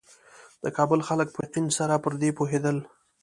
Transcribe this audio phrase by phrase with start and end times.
[0.63, 2.77] د کابل خلک په یقین سره پر دې پوهېدل.